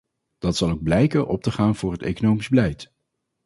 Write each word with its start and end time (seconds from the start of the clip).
Dat 0.39 0.57
zal 0.57 0.69
ook 0.69 0.83
blijken 0.83 1.27
op 1.27 1.41
te 1.43 1.51
gaan 1.51 1.75
voor 1.75 1.91
het 1.91 2.01
economisch 2.03 2.49
beleid. 2.49 2.93